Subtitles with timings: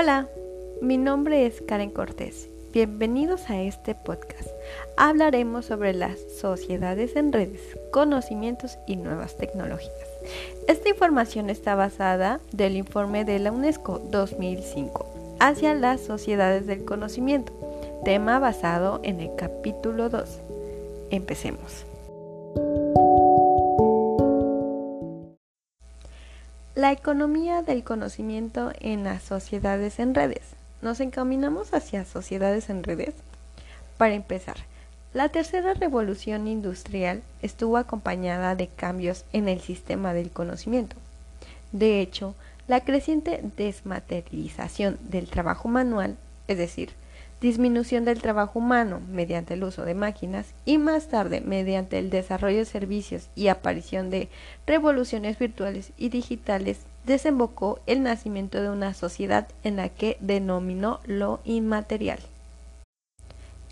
[0.00, 0.28] Hola,
[0.80, 2.48] mi nombre es Karen Cortés.
[2.72, 4.48] Bienvenidos a este podcast.
[4.96, 7.60] Hablaremos sobre las sociedades en redes,
[7.92, 9.92] conocimientos y nuevas tecnologías.
[10.68, 17.52] Esta información está basada del informe de la UNESCO 2005 hacia las sociedades del conocimiento,
[18.02, 20.38] tema basado en el capítulo 2.
[21.10, 21.89] Empecemos.
[26.80, 30.40] La economía del conocimiento en las sociedades en redes.
[30.80, 33.12] ¿Nos encaminamos hacia sociedades en redes?
[33.98, 34.56] Para empezar,
[35.12, 40.96] la tercera revolución industrial estuvo acompañada de cambios en el sistema del conocimiento.
[41.70, 42.34] De hecho,
[42.66, 46.16] la creciente desmaterialización del trabajo manual,
[46.48, 46.92] es decir,
[47.40, 52.58] disminución del trabajo humano mediante el uso de máquinas y más tarde mediante el desarrollo
[52.58, 54.28] de servicios y aparición de
[54.66, 61.40] revoluciones virtuales y digitales desembocó el nacimiento de una sociedad en la que denominó lo
[61.44, 62.18] inmaterial.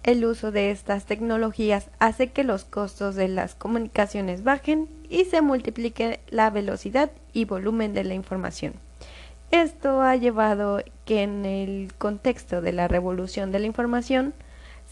[0.03, 5.43] El uso de estas tecnologías hace que los costos de las comunicaciones bajen y se
[5.43, 8.73] multiplique la velocidad y volumen de la información.
[9.51, 14.35] Esto ha llevado que en el contexto de la revolución de la información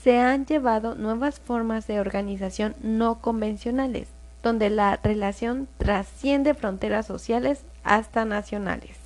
[0.02, 4.08] se han llevado nuevas formas de organización no convencionales,
[4.42, 8.96] donde la relación trasciende fronteras sociales hasta nacionales.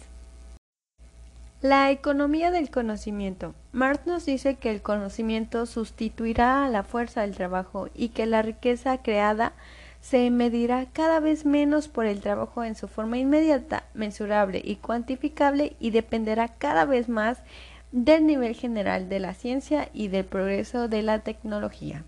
[1.63, 3.55] La economía del conocimiento.
[3.73, 8.41] Marx nos dice que el conocimiento sustituirá a la fuerza del trabajo y que la
[8.41, 9.53] riqueza creada
[10.01, 15.77] se medirá cada vez menos por el trabajo en su forma inmediata, mensurable y cuantificable
[15.79, 17.39] y dependerá cada vez más
[17.93, 22.05] del nivel general de la ciencia y del progreso de la tecnología.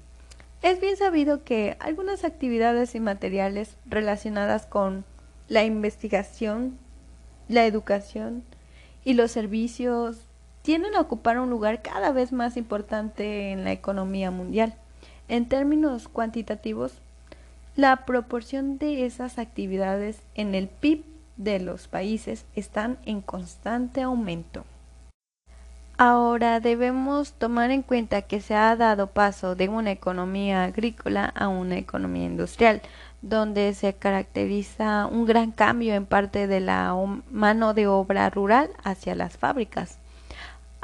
[0.62, 5.04] Es bien sabido que algunas actividades inmateriales relacionadas con
[5.48, 6.78] la investigación,
[7.48, 8.44] la educación
[9.04, 10.28] y los servicios
[10.62, 14.76] tienden a ocupar un lugar cada vez más importante en la economía mundial.
[15.28, 17.01] En términos cuantitativos,
[17.74, 21.04] la proporción de esas actividades en el PIB
[21.36, 24.64] de los países están en constante aumento.
[25.96, 31.48] Ahora debemos tomar en cuenta que se ha dado paso de una economía agrícola a
[31.48, 32.82] una economía industrial,
[33.20, 36.94] donde se caracteriza un gran cambio en parte de la
[37.30, 40.01] mano de obra rural hacia las fábricas.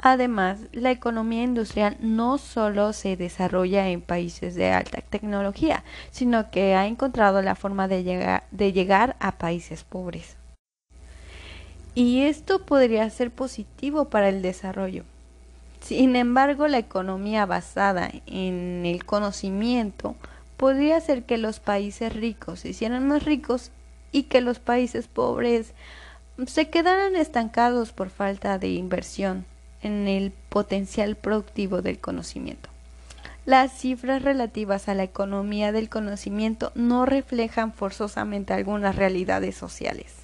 [0.00, 5.82] Además, la economía industrial no solo se desarrolla en países de alta tecnología,
[6.12, 10.36] sino que ha encontrado la forma de llegar, a países pobres.
[11.96, 15.02] Y esto podría ser positivo para el desarrollo.
[15.80, 20.14] Sin embargo, la economía basada en el conocimiento
[20.56, 23.72] podría hacer que los países ricos se hicieran más ricos
[24.12, 25.72] y que los países pobres
[26.46, 29.44] se quedaran estancados por falta de inversión
[29.82, 32.68] en el potencial productivo del conocimiento.
[33.46, 40.14] Las cifras relativas a la economía del conocimiento no reflejan forzosamente algunas realidades sociales.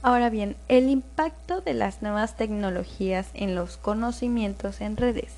[0.00, 5.32] Ahora bien, el impacto de las nuevas tecnologías en los conocimientos en redes.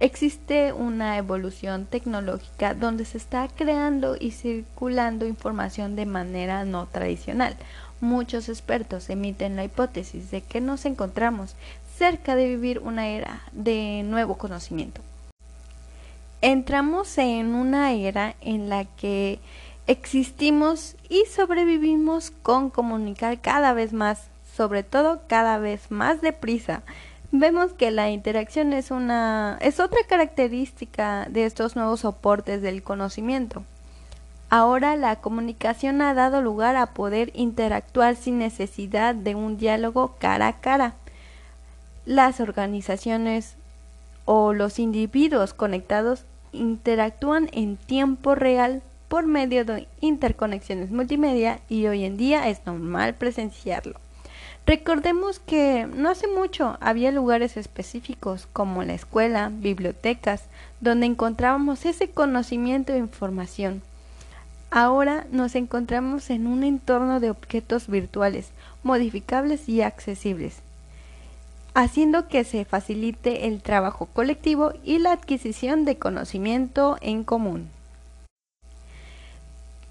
[0.00, 7.56] Existe una evolución tecnológica donde se está creando y circulando información de manera no tradicional,
[8.00, 11.54] Muchos expertos emiten la hipótesis de que nos encontramos
[11.96, 15.00] cerca de vivir una era de nuevo conocimiento.
[16.42, 19.38] Entramos en una era en la que
[19.86, 26.82] existimos y sobrevivimos con comunicar cada vez más, sobre todo cada vez más deprisa.
[27.32, 33.64] Vemos que la interacción es una es otra característica de estos nuevos soportes del conocimiento.
[34.56, 40.46] Ahora la comunicación ha dado lugar a poder interactuar sin necesidad de un diálogo cara
[40.46, 40.94] a cara.
[42.06, 43.56] Las organizaciones
[44.26, 52.04] o los individuos conectados interactúan en tiempo real por medio de interconexiones multimedia y hoy
[52.04, 53.98] en día es normal presenciarlo.
[54.66, 60.44] Recordemos que no hace mucho había lugares específicos como la escuela, bibliotecas,
[60.80, 63.82] donde encontrábamos ese conocimiento e información.
[64.76, 68.50] Ahora nos encontramos en un entorno de objetos virtuales,
[68.82, 70.56] modificables y accesibles,
[71.74, 77.68] haciendo que se facilite el trabajo colectivo y la adquisición de conocimiento en común.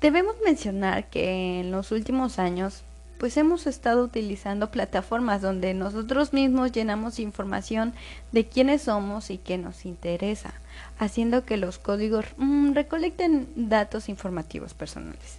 [0.01, 2.83] Debemos mencionar que en los últimos años
[3.17, 7.93] pues hemos estado utilizando plataformas donde nosotros mismos llenamos información
[8.31, 10.53] de quiénes somos y qué nos interesa,
[10.99, 15.37] haciendo que los códigos mm, recolecten datos informativos personales.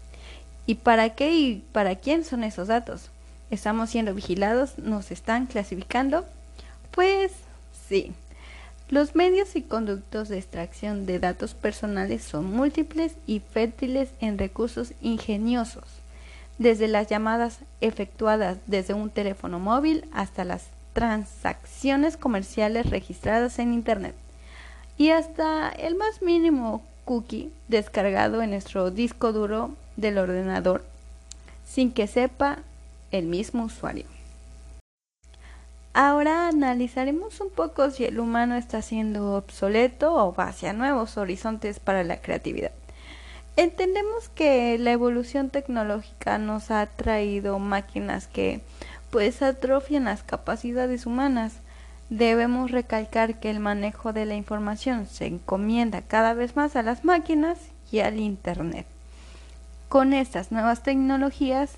[0.67, 3.11] ¿Y para qué y para quién son esos datos?
[3.51, 4.79] ¿Estamos siendo vigilados?
[4.79, 6.25] ¿Nos están clasificando?
[6.91, 7.33] Pues
[7.89, 8.13] sí.
[8.89, 14.93] Los medios y conductos de extracción de datos personales son múltiples y fértiles en recursos
[15.01, 15.85] ingeniosos,
[16.59, 24.15] desde las llamadas efectuadas desde un teléfono móvil hasta las transacciones comerciales registradas en Internet
[24.97, 30.85] y hasta el más mínimo cookie descargado en nuestro disco duro del ordenador
[31.67, 32.59] sin que sepa
[33.11, 34.07] el mismo usuario.
[35.93, 41.79] Ahora analizaremos un poco si el humano está siendo obsoleto o va hacia nuevos horizontes
[41.79, 42.73] para la creatividad.
[43.57, 48.61] Entendemos que la evolución tecnológica nos ha traído máquinas que
[49.11, 51.53] pues atrofian las capacidades humanas.
[52.11, 57.05] Debemos recalcar que el manejo de la información se encomienda cada vez más a las
[57.05, 57.59] máquinas
[57.93, 58.87] y al Internet.
[59.89, 61.77] Con estas nuevas tecnologías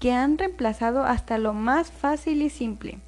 [0.00, 2.98] que han reemplazado hasta lo más fácil y simple,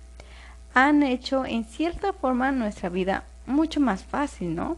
[0.75, 4.77] han hecho en cierta forma nuestra vida mucho más fácil, ¿no?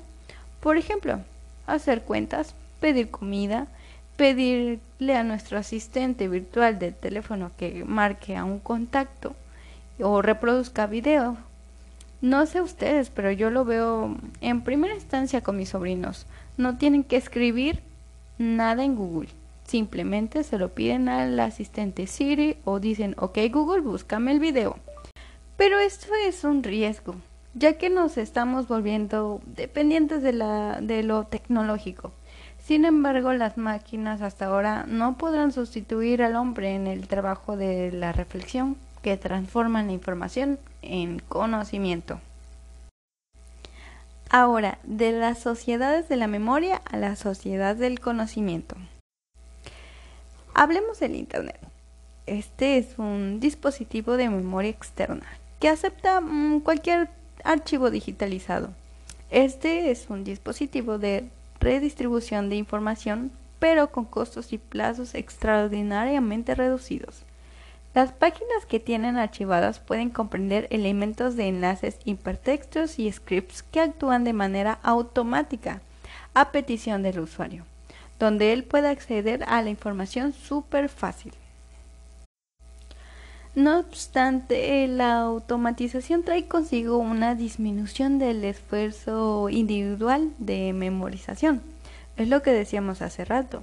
[0.61, 1.19] Por ejemplo,
[1.67, 3.69] hacer cuentas, pedir comida,
[4.17, 9.35] pedirle a nuestro asistente virtual del teléfono que marque a un contacto
[10.01, 11.37] o reproduzca video.
[12.21, 16.27] No sé ustedes, pero yo lo veo en primera instancia con mis sobrinos.
[16.57, 17.81] No tienen que escribir
[18.37, 19.29] nada en Google.
[19.65, 24.77] Simplemente se lo piden al asistente Siri o dicen, ok Google, búscame el video.
[25.57, 27.15] Pero esto es un riesgo,
[27.55, 32.13] ya que nos estamos volviendo dependientes de, la, de lo tecnológico.
[32.73, 37.93] Sin embargo, las máquinas hasta ahora no podrán sustituir al hombre en el trabajo de
[37.93, 42.19] la reflexión que transforma la información en conocimiento.
[44.31, 48.77] Ahora, de las sociedades de la memoria a la sociedad del conocimiento.
[50.55, 51.61] Hablemos del Internet.
[52.25, 55.27] Este es un dispositivo de memoria externa
[55.61, 57.11] que acepta mm, cualquier
[57.45, 58.71] archivo digitalizado.
[59.29, 61.29] Este es un dispositivo de
[61.63, 67.23] redistribución de información, pero con costos y plazos extraordinariamente reducidos.
[67.95, 74.25] Las páginas que tienen archivadas pueden comprender elementos de enlaces hipertextos y scripts que actúan
[74.25, 75.83] de manera automática
[76.35, 77.65] a petición del usuario,
[78.19, 81.33] donde él puede acceder a la información súper fácil.
[83.55, 91.61] No obstante, la automatización trae consigo una disminución del esfuerzo individual de memorización.
[92.17, 93.63] Es lo que decíamos hace rato.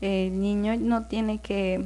[0.00, 1.84] El niño no tiene que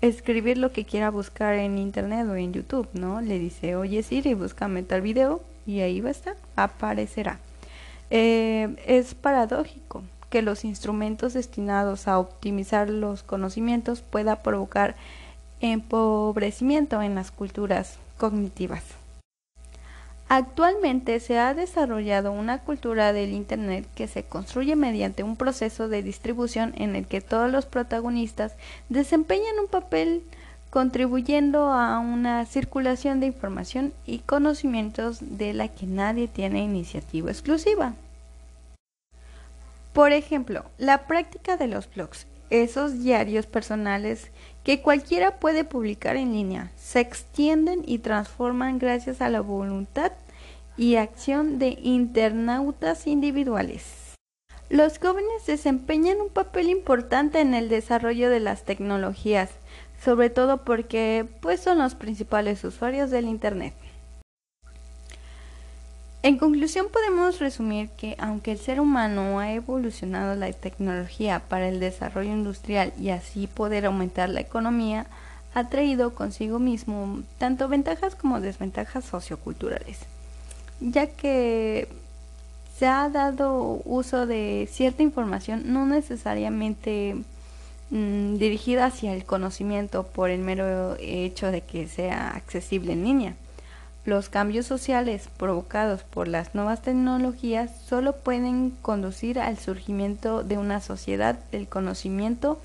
[0.00, 3.20] escribir lo que quiera buscar en internet o en YouTube, ¿no?
[3.20, 7.38] Le dice, oye Siri, búscame tal video y ahí va a estar, aparecerá.
[8.10, 14.96] Eh, es paradójico que los instrumentos destinados a optimizar los conocimientos pueda provocar
[15.60, 18.82] empobrecimiento en las culturas cognitivas.
[20.28, 26.04] Actualmente se ha desarrollado una cultura del Internet que se construye mediante un proceso de
[26.04, 28.54] distribución en el que todos los protagonistas
[28.88, 30.22] desempeñan un papel
[30.70, 37.94] contribuyendo a una circulación de información y conocimientos de la que nadie tiene iniciativa exclusiva.
[39.92, 44.30] Por ejemplo, la práctica de los blogs, esos diarios personales
[44.64, 46.70] que cualquiera puede publicar en línea.
[46.76, 50.12] Se extienden y transforman gracias a la voluntad
[50.76, 54.14] y acción de internautas individuales.
[54.68, 59.50] Los jóvenes desempeñan un papel importante en el desarrollo de las tecnologías,
[60.02, 63.74] sobre todo porque pues son los principales usuarios del Internet.
[66.22, 71.80] En conclusión podemos resumir que aunque el ser humano ha evolucionado la tecnología para el
[71.80, 75.06] desarrollo industrial y así poder aumentar la economía,
[75.54, 80.00] ha traído consigo mismo tanto ventajas como desventajas socioculturales,
[80.80, 81.88] ya que
[82.76, 87.16] se ha dado uso de cierta información no necesariamente
[87.88, 93.36] mm, dirigida hacia el conocimiento por el mero hecho de que sea accesible en línea
[94.04, 100.80] los cambios sociales provocados por las nuevas tecnologías solo pueden conducir al surgimiento de una
[100.80, 102.58] sociedad del conocimiento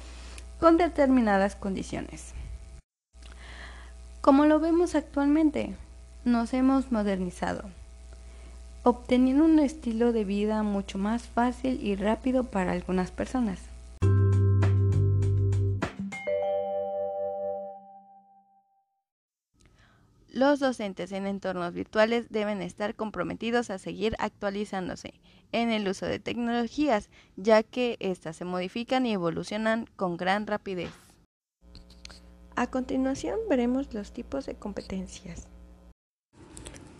[0.60, 2.34] con determinadas condiciones.
[4.22, 5.76] Como lo vemos actualmente,
[6.24, 7.64] nos hemos modernizado,
[8.84, 13.60] obteniendo un estilo de vida mucho más fácil y rápido para algunas personas.
[20.36, 25.14] Los docentes en entornos virtuales deben estar comprometidos a seguir actualizándose
[25.54, 30.92] en el uso de tecnologías, ya que éstas se modifican y evolucionan con gran rapidez.
[32.58, 35.48] A continuación veremos los tipos de competencias.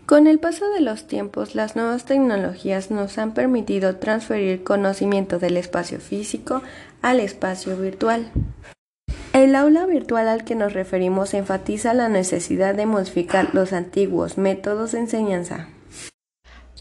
[0.06, 5.58] Con el paso de los tiempos, las nuevas tecnologías nos han permitido transferir conocimiento del
[5.58, 6.62] espacio físico
[7.02, 8.32] al espacio virtual.
[9.36, 14.94] El aula virtual al que nos referimos enfatiza la necesidad de modificar los antiguos métodos
[14.94, 15.68] de enseñanza.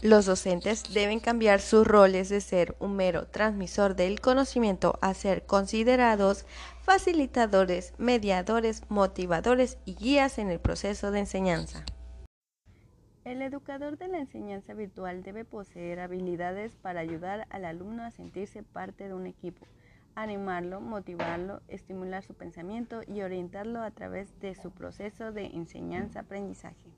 [0.01, 5.45] Los docentes deben cambiar sus roles de ser un mero transmisor del conocimiento a ser
[5.45, 6.45] considerados
[6.81, 11.83] facilitadores, mediadores, motivadores y guías en el proceso de enseñanza.
[13.25, 18.63] El educador de la enseñanza virtual debe poseer habilidades para ayudar al alumno a sentirse
[18.63, 19.65] parte de un equipo,
[20.15, 26.91] animarlo, motivarlo, estimular su pensamiento y orientarlo a través de su proceso de enseñanza-aprendizaje.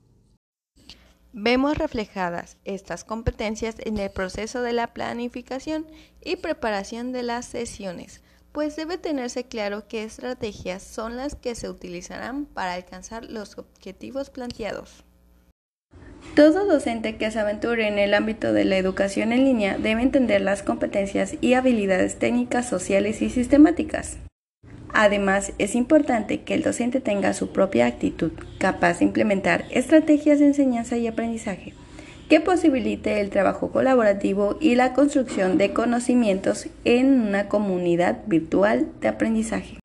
[1.34, 5.86] Vemos reflejadas estas competencias en el proceso de la planificación
[6.24, 11.70] y preparación de las sesiones, pues debe tenerse claro qué estrategias son las que se
[11.70, 15.04] utilizarán para alcanzar los objetivos planteados.
[16.36, 20.42] Todo docente que se aventure en el ámbito de la educación en línea debe entender
[20.42, 24.18] las competencias y habilidades técnicas, sociales y sistemáticas.
[24.94, 30.48] Además, es importante que el docente tenga su propia actitud, capaz de implementar estrategias de
[30.48, 31.74] enseñanza y aprendizaje,
[32.30, 39.08] que posibilite el trabajo colaborativo y la construcción de conocimientos en una comunidad virtual de
[39.08, 39.78] aprendizaje.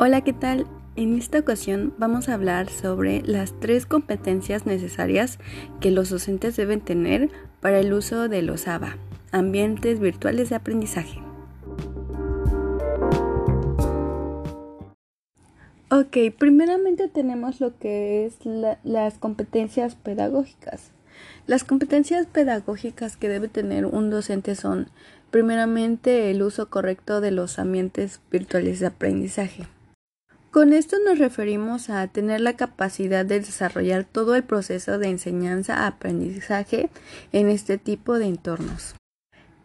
[0.00, 0.64] Hola, ¿qué tal?
[0.94, 5.40] En esta ocasión vamos a hablar sobre las tres competencias necesarias
[5.80, 8.96] que los docentes deben tener para el uso de los ABA,
[9.32, 11.18] ambientes virtuales de aprendizaje.
[15.90, 18.36] Ok, primeramente tenemos lo que es
[18.84, 20.92] las competencias pedagógicas.
[21.48, 24.90] Las competencias pedagógicas que debe tener un docente son,
[25.32, 29.66] primeramente, el uso correcto de los ambientes virtuales de aprendizaje.
[30.50, 36.88] Con esto nos referimos a tener la capacidad de desarrollar todo el proceso de enseñanza-aprendizaje
[37.32, 38.94] en este tipo de entornos.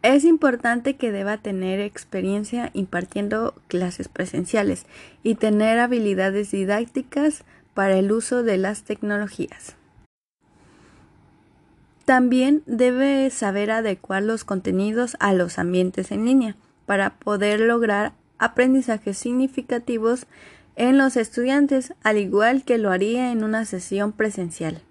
[0.01, 4.85] Es importante que deba tener experiencia impartiendo clases presenciales
[5.23, 9.77] y tener habilidades didácticas para el uso de las tecnologías.
[12.03, 19.17] También debe saber adecuar los contenidos a los ambientes en línea para poder lograr aprendizajes
[19.17, 20.27] significativos
[20.75, 24.81] en los estudiantes, al igual que lo haría en una sesión presencial.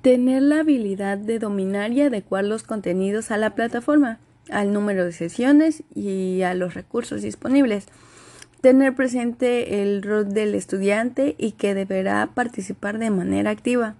[0.00, 4.18] Tener la habilidad de dominar y adecuar los contenidos a la plataforma,
[4.50, 7.86] al número de sesiones y a los recursos disponibles.
[8.60, 13.94] Tener presente el rol del estudiante y que deberá participar de manera activa.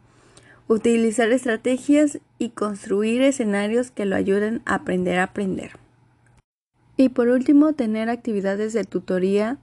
[0.68, 5.72] Utilizar estrategias y construir escenarios que lo ayuden a aprender a aprender.
[6.96, 9.58] Y por último, tener actividades de tutoría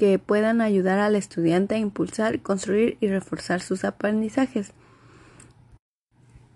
[0.00, 4.72] que puedan ayudar al estudiante a impulsar, construir y reforzar sus aprendizajes,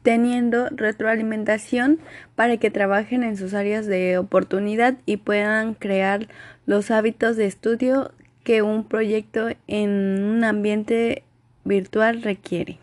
[0.02, 1.98] teniendo retroalimentación
[2.36, 6.28] para que trabajen en sus áreas de oportunidad y puedan crear
[6.64, 8.12] los hábitos de estudio
[8.44, 9.90] que un proyecto en
[10.24, 11.22] un ambiente
[11.64, 12.78] virtual requiere.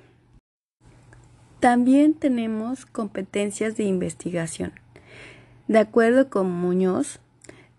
[1.59, 4.73] También tenemos competencias de investigación.
[5.67, 7.19] De acuerdo con Muñoz,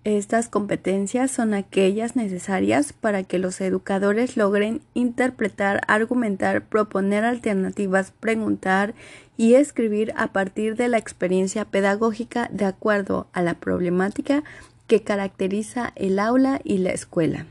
[0.04, 8.94] estas competencias son aquellas necesarias para que los educadores logren interpretar, argumentar, proponer alternativas, preguntar
[9.37, 14.42] y escribir a partir de la experiencia pedagógica de acuerdo a la problemática
[14.88, 17.47] que caracteriza el aula y la escuela.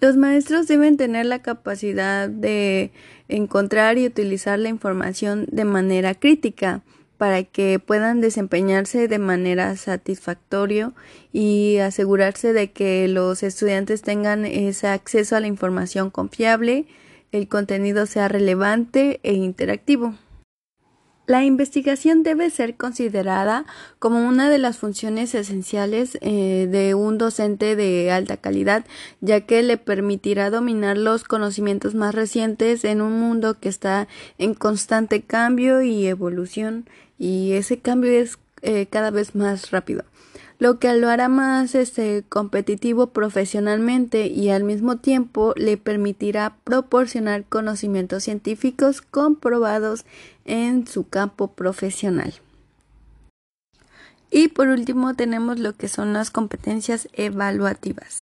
[0.00, 2.90] Los maestros deben tener la capacidad de
[3.28, 6.82] encontrar y utilizar la información de manera crítica,
[7.24, 10.92] para que puedan desempeñarse de manera satisfactoria
[11.32, 16.84] y asegurarse de que los estudiantes tengan ese acceso a la información confiable,
[17.32, 20.14] el contenido sea relevante e interactivo.
[21.26, 23.64] La investigación debe ser considerada
[23.98, 28.84] como una de las funciones esenciales eh, de un docente de alta calidad,
[29.22, 34.52] ya que le permitirá dominar los conocimientos más recientes en un mundo que está en
[34.52, 36.86] constante cambio y evolución.
[37.18, 40.04] Y ese cambio es eh, cada vez más rápido
[40.58, 47.44] lo que lo hará más este, competitivo profesionalmente y al mismo tiempo le permitirá proporcionar
[47.44, 50.04] conocimientos científicos comprobados
[50.44, 52.34] en su campo profesional.
[54.30, 58.23] Y por último tenemos lo que son las competencias evaluativas.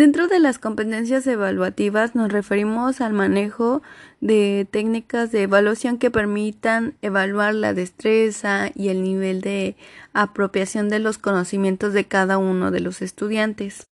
[0.00, 3.82] Dentro de las competencias evaluativas nos referimos al manejo
[4.22, 9.76] de técnicas de evaluación que permitan evaluar la destreza y el nivel de
[10.14, 13.88] apropiación de los conocimientos de cada uno de los estudiantes.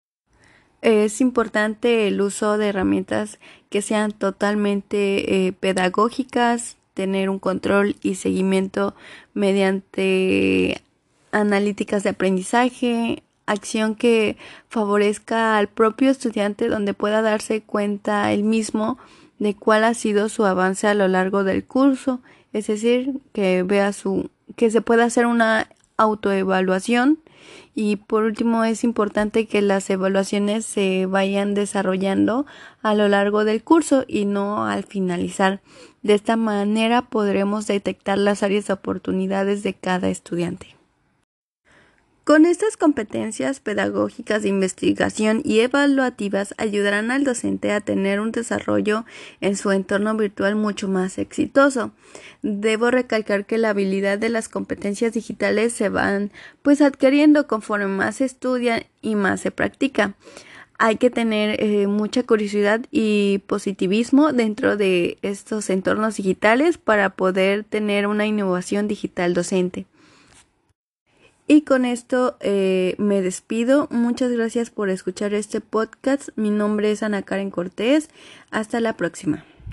[0.81, 3.39] Es importante el uso de herramientas
[3.69, 8.95] que sean totalmente eh, pedagógicas, tener un control y seguimiento
[9.35, 10.81] mediante
[11.33, 14.37] analíticas de aprendizaje, acción que
[14.69, 18.99] favorezca al propio estudiante donde pueda darse cuenta él mismo
[19.39, 22.21] de cuál ha sido su avance a lo largo del curso,
[22.53, 27.19] es decir, que vea su que se pueda hacer una autoevaluación
[27.75, 32.47] y por último es importante que las evaluaciones se vayan desarrollando
[32.83, 35.61] a lo largo del curso y no al finalizar.
[36.03, 40.78] De esta manera podremos detectar las áreas de oportunidades de cada estudiante.
[42.29, 49.07] Con estas competencias pedagógicas de investigación y evaluativas ayudarán al docente a tener un desarrollo
[49.41, 51.93] en su entorno virtual mucho más exitoso.
[52.43, 56.31] Debo recalcar que la habilidad de las competencias digitales se van
[56.61, 60.13] pues adquiriendo conforme más se estudia y más se practica.
[60.77, 67.65] Hay que tener eh, mucha curiosidad y positivismo dentro de estos entornos digitales para poder
[67.65, 69.87] tener una innovación digital docente.
[71.51, 73.89] Y con esto eh, me despido.
[73.91, 76.29] Muchas gracias por escuchar este podcast.
[76.37, 78.11] Mi nombre es Ana Karen Cortés.
[78.51, 79.45] Hasta la próxima.